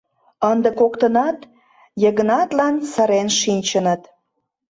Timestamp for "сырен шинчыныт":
2.91-4.01